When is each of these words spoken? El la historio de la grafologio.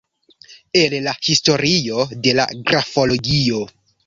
El 0.79 0.95
la 1.07 1.13
historio 1.31 2.07
de 2.25 2.35
la 2.39 2.47
grafologio. 2.71 3.63